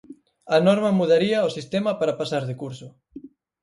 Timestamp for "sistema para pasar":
1.57-2.43